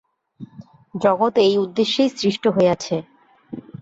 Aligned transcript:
জগৎ 0.95 1.33
এই 1.45 1.53
উদ্দেশ্যেই 1.57 2.09
সৃষ্ট 2.11 2.43
হইয়াছে। 2.47 2.95